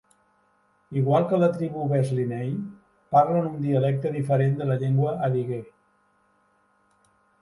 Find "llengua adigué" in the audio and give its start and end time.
4.85-5.61